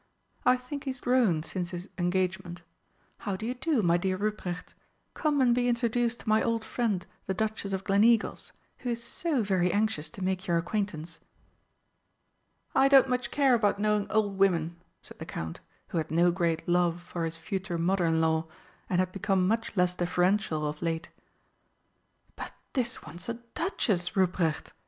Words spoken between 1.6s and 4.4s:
his engagement. How do you do, my dear